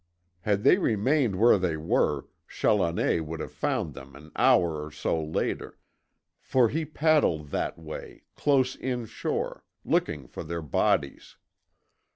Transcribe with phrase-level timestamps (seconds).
[0.39, 5.23] Had they remained where they were, Challoner would have found them an hour or so
[5.23, 5.77] later,
[6.41, 11.37] for he paddled that way, close inshore, looking for their bodies.